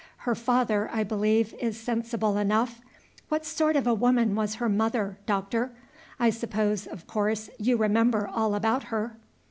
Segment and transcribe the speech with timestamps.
[0.25, 2.81] Her father, I believe, is sensible enough;
[3.29, 5.73] what sort of a woman was her mother, Doctor?
[6.19, 9.17] I suppose, of course, you remember all about her?"